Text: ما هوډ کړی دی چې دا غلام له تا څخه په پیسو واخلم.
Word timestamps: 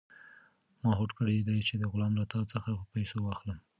ما 0.81 0.91
هوډ 0.99 1.11
کړی 1.19 1.35
دی 1.47 1.57
چې 1.67 1.73
دا 1.81 1.87
غلام 1.93 2.13
له 2.19 2.25
تا 2.31 2.39
څخه 2.51 2.69
په 2.79 2.85
پیسو 2.93 3.17
واخلم. 3.21 3.59